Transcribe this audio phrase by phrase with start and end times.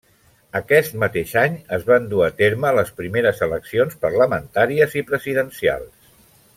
[0.59, 6.15] Aquest mateix any es van dur a terme les primeres eleccions parlamentàries i presidencials.